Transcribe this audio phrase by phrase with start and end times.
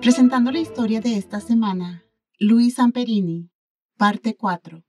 [0.00, 2.04] Presentando la historia de esta semana,
[2.38, 3.50] Luis Samperini,
[3.96, 4.84] parte 4.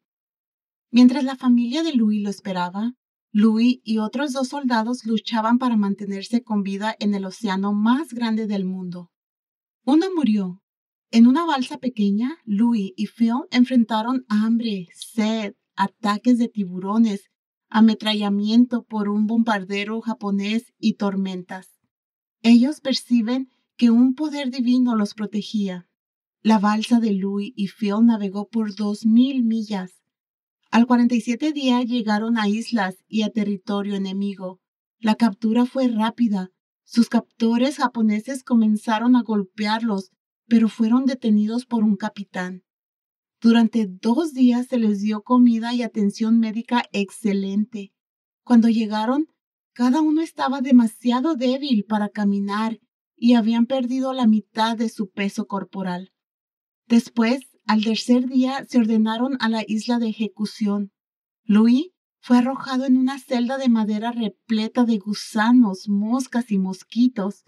[0.91, 2.93] Mientras la familia de Louis lo esperaba,
[3.31, 8.47] Louis y otros dos soldados luchaban para mantenerse con vida en el océano más grande
[8.47, 9.11] del mundo.
[9.85, 10.61] Uno murió.
[11.11, 17.29] En una balsa pequeña, Louis y Phil enfrentaron hambre, sed, ataques de tiburones,
[17.69, 21.79] ametrallamiento por un bombardero japonés y tormentas.
[22.41, 25.87] Ellos perciben que un poder divino los protegía.
[26.41, 29.97] La balsa de Louis y Phil navegó por dos mil millas
[30.69, 34.59] al 47 día llegaron a islas y a territorio enemigo.
[34.99, 36.51] La captura fue rápida.
[36.83, 40.11] Sus captores japoneses comenzaron a golpearlos,
[40.47, 42.63] pero fueron detenidos por un capitán.
[43.39, 47.93] Durante dos días se les dio comida y atención médica excelente.
[48.43, 49.27] Cuando llegaron,
[49.73, 52.79] cada uno estaba demasiado débil para caminar
[53.15, 56.13] y habían perdido la mitad de su peso corporal.
[56.87, 60.91] Después al tercer día se ordenaron a la isla de ejecución.
[61.43, 67.43] Louis fue arrojado en una celda de madera repleta de gusanos, moscas y mosquitos.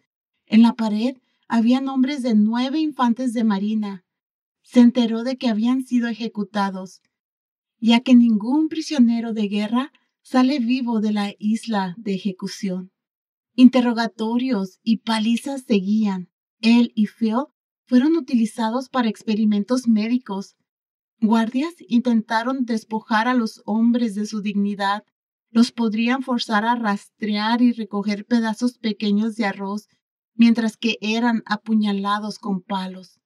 [0.45, 4.05] En la pared había nombres de nueve infantes de marina.
[4.71, 7.01] Se enteró de que habían sido ejecutados,
[7.79, 12.91] ya que ningún prisionero de guerra sale vivo de la isla de ejecución.
[13.55, 16.29] Interrogatorios y palizas seguían.
[16.61, 17.45] Él y Phil
[17.87, 20.55] fueron utilizados para experimentos médicos.
[21.19, 25.03] Guardias intentaron despojar a los hombres de su dignidad.
[25.49, 29.87] Los podrían forzar a rastrear y recoger pedazos pequeños de arroz
[30.35, 33.18] mientras que eran apuñalados con palos.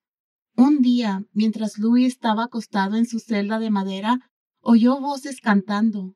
[0.55, 6.15] Un día, mientras Louis estaba acostado en su celda de madera, oyó voces cantando.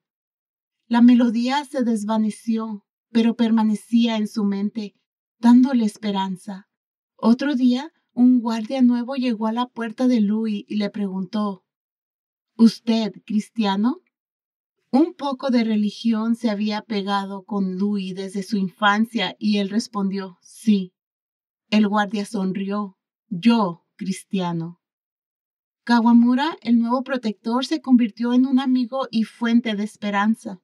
[0.88, 4.96] La melodía se desvaneció, pero permanecía en su mente,
[5.40, 6.68] dándole esperanza.
[7.16, 11.64] Otro día un guardia nuevo llegó a la puerta de Louis y le preguntó,
[12.56, 14.02] ¿Usted cristiano?
[14.90, 20.38] Un poco de religión se había pegado con Louis desde su infancia y él respondió,
[20.42, 20.94] sí.
[21.70, 22.98] El guardia sonrió,
[23.30, 24.82] yo, cristiano.
[25.84, 30.62] Kawamura, el nuevo protector, se convirtió en un amigo y fuente de esperanza.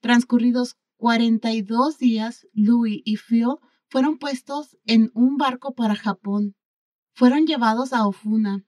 [0.00, 3.56] Transcurridos 42 días, Louis y Phil
[3.88, 6.54] fueron puestos en un barco para Japón.
[7.12, 8.64] Fueron llevados a Ofuna.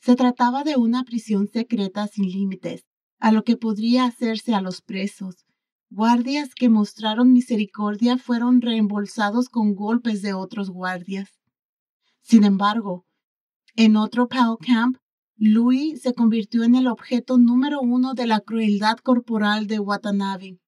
[0.00, 2.86] Se trataba de una prisión secreta sin límites,
[3.18, 5.44] a lo que podría hacerse a los presos.
[5.90, 11.37] Guardias que mostraron misericordia fueron reembolsados con golpes de otros guardias.
[12.28, 13.06] Sin embargo,
[13.74, 14.98] en otro PAL Camp,
[15.36, 20.60] Louis se convirtió en el objeto número uno de la crueldad corporal de Watanabe.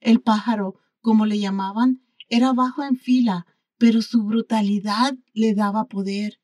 [0.00, 3.46] El pájaro, como le llamaban, era bajo en fila,
[3.78, 6.38] pero su brutalidad le daba poder.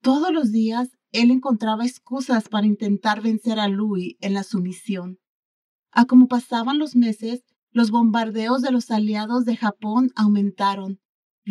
[0.00, 5.18] Todos los días él encontraba excusas para intentar vencer a Louis en la sumisión.
[5.92, 11.00] A como pasaban los meses, los bombardeos de los aliados de Japón aumentaron.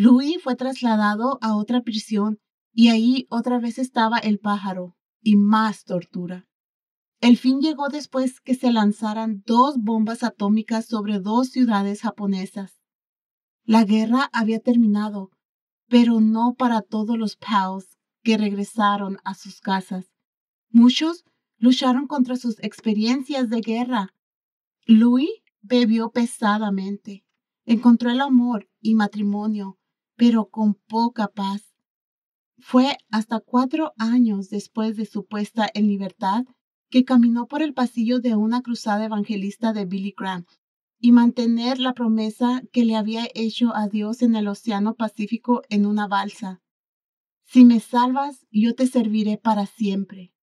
[0.01, 2.39] Louis fue trasladado a otra prisión
[2.71, 6.47] y ahí otra vez estaba el pájaro y más tortura.
[7.19, 12.79] El fin llegó después que se lanzaran dos bombas atómicas sobre dos ciudades japonesas.
[13.65, 15.31] La guerra había terminado,
[15.89, 20.13] pero no para todos los pals que regresaron a sus casas.
[20.69, 21.25] Muchos
[21.57, 24.15] lucharon contra sus experiencias de guerra.
[24.85, 27.25] Louis bebió pesadamente.
[27.65, 29.78] Encontró el amor y matrimonio,
[30.19, 31.73] pero con poca paz.
[32.57, 36.43] Fue hasta cuatro años después de su puesta en libertad
[36.89, 40.45] que caminó por el pasillo de una cruzada evangelista de Billy Graham
[40.99, 45.85] y mantener la promesa que le había hecho a Dios en el Océano Pacífico en
[45.85, 46.61] una balsa.
[47.45, 50.33] Si me salvas, yo te serviré para siempre.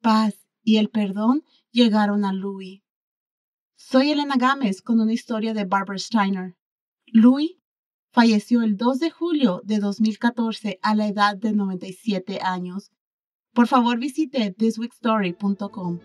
[0.00, 2.80] Paz y el perdón llegaron a Louis.
[3.76, 6.56] Soy Elena Gámez con una historia de Barbara Steiner.
[7.04, 7.59] Louis
[8.12, 12.90] falleció el 2 de julio de 2014 a la edad de 97 años.
[13.52, 15.98] Por favor visite thisweekstory.com.